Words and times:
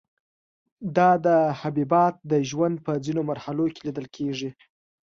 دا 1.27 1.39
حبیبات 1.61 2.15
د 2.31 2.33
ژوند 2.49 2.75
په 2.85 2.91
ځینو 3.05 3.21
مرحلو 3.29 3.65
کې 3.73 3.81
لیدل 3.87 4.07
کیږي. 4.15 4.49